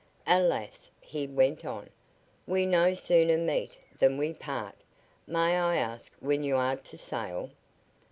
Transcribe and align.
"Alas!" 0.25 0.89
he 0.99 1.27
went 1.27 1.63
on, 1.63 1.87
"we 2.47 2.65
no 2.65 2.95
sooner 2.95 3.37
meet 3.37 3.77
than 3.99 4.17
we 4.17 4.33
part. 4.33 4.73
May 5.27 5.55
I 5.55 5.75
ask 5.75 6.11
when 6.19 6.41
you 6.41 6.55
are 6.55 6.77
to 6.77 6.97
sail?" 6.97 7.51